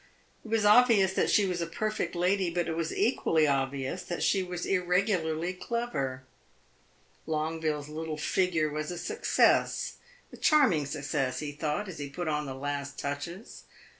It 0.43 0.47
was 0.47 0.65
obvious 0.65 1.13
that 1.13 1.29
she 1.29 1.45
was 1.45 1.61
a 1.61 1.67
perfect 1.67 2.15
lady, 2.15 2.49
but 2.49 2.67
it 2.67 2.73
was 2.75 2.91
equally 2.91 3.45
obvious 3.45 4.01
that 4.01 4.23
she 4.23 4.41
was 4.41 4.65
irregularly 4.65 5.53
clever. 5.53 6.23
Longueville's 7.27 7.87
little 7.87 8.17
figure 8.17 8.67
was 8.71 8.89
a 8.89 8.97
success 8.97 9.97
a 10.33 10.37
charming 10.37 10.87
success, 10.87 11.37
he 11.37 11.51
thought, 11.51 11.87
as 11.87 11.99
he 11.99 12.09
put 12.09 12.27
on 12.27 12.47
the 12.47 12.55
last 12.55 12.97
touches. 12.97 13.65